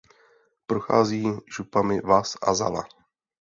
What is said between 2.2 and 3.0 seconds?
a Zala.